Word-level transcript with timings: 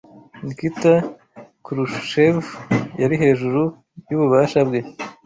Nikita 0.45 0.93
Khrushchev 1.65 2.37
yari 3.01 3.15
hejuru 3.23 3.61
yububasha 4.09 4.59
bwe 4.67 4.79